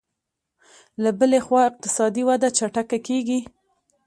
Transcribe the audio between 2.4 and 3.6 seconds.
چټکه کېږي